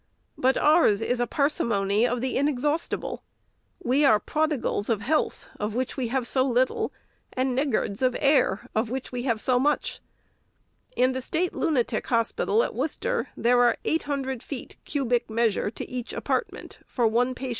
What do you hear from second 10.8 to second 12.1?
In the State Lunatic